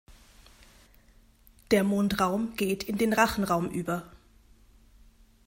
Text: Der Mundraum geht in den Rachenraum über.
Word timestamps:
Der 1.69 1.83
Mundraum 1.83 2.55
geht 2.55 2.81
in 2.81 2.97
den 2.97 3.13
Rachenraum 3.13 3.69
über. 3.69 4.11